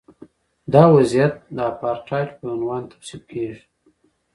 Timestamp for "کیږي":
3.31-3.63